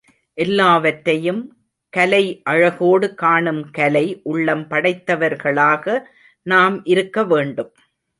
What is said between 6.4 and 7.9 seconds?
நாம் இருக்க வேண்டும்.